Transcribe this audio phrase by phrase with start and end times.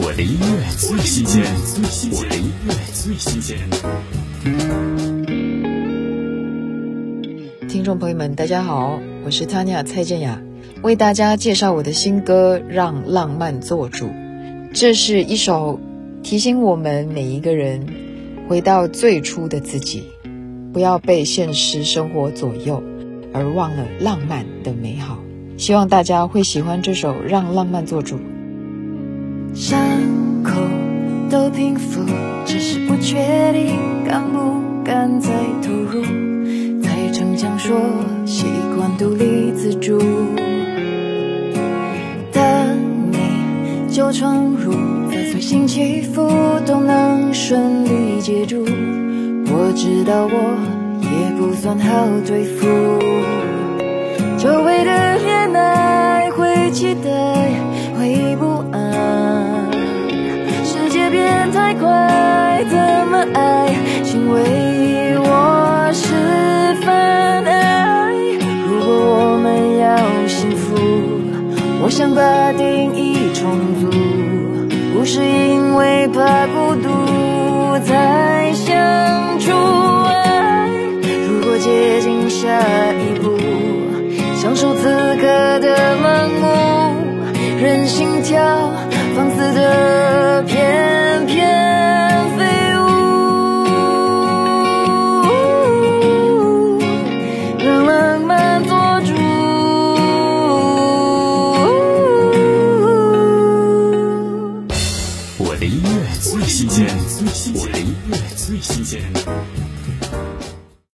[0.00, 1.42] 我的音乐最新鲜，
[2.12, 3.58] 我的音乐最新鲜。
[7.68, 10.40] 听众朋友们，大家好，我是 Tanya 蔡健雅，
[10.82, 14.06] 为大家介绍我的新歌《让浪漫做主》。
[14.72, 15.80] 这是一首
[16.22, 17.84] 提醒我们每一个人
[18.48, 20.04] 回到最初的自己，
[20.72, 22.80] 不要被现实生活左右，
[23.32, 25.18] 而忘了浪漫的美好。
[25.56, 28.14] 希望大家会喜欢这首《让浪漫做主》。
[29.54, 29.78] 伤
[30.42, 30.52] 口
[31.30, 32.00] 都平复，
[32.44, 33.16] 只是不确
[33.52, 33.76] 定
[34.06, 35.30] 敢不敢再
[35.62, 36.02] 投入。
[36.82, 37.76] 在逞强说
[38.24, 39.98] 习惯独立自主，
[42.32, 42.42] 等
[43.10, 44.72] 你就闯入，
[45.10, 46.30] 在随心起伏
[46.64, 48.64] 都能顺利接住。
[49.50, 50.56] 我知道我
[51.02, 52.66] 也不算好对付，
[54.38, 54.92] 久违的
[71.98, 73.90] 想把定义重组，
[74.94, 76.88] 不是因为怕孤独
[77.84, 78.70] 才相
[79.40, 79.50] 处。
[80.06, 80.70] 爱，
[81.02, 82.46] 如果接近下
[82.92, 83.36] 一步，
[84.36, 84.84] 享受此
[85.16, 86.46] 刻的盲目，
[87.60, 88.70] 任心跳，
[89.16, 89.28] 放
[105.58, 106.86] 我的音乐最新鲜，
[107.52, 109.02] 我的音乐最新鲜。